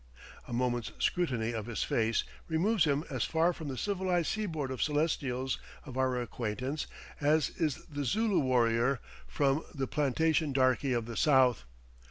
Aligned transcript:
A 0.47 0.51
moment's 0.51 0.93
scrutiny 0.97 1.51
of 1.51 1.67
his 1.67 1.83
face 1.83 2.23
removes 2.47 2.85
him 2.85 3.03
as 3.11 3.23
far 3.23 3.53
from 3.53 3.67
the 3.67 3.77
civilized 3.77 4.29
seaboard 4.29 4.71
Celestials 4.79 5.59
of 5.85 5.95
our 5.95 6.19
acquaintance 6.19 6.87
as 7.19 7.51
is 7.51 7.85
the 7.85 8.03
Zulu 8.03 8.39
warrior 8.39 8.99
from 9.27 9.63
the 9.75 9.85
plantation 9.85 10.53
darky 10.53 10.91
of 10.91 11.05
the 11.05 11.15
South. 11.15 11.65